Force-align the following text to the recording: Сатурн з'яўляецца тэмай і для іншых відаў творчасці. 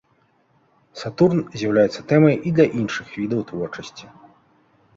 Сатурн 1.01 1.43
з'яўляецца 1.59 2.01
тэмай 2.11 2.35
і 2.39 2.49
для 2.57 2.67
іншых 2.81 3.07
відаў 3.21 3.47
творчасці. 3.53 4.05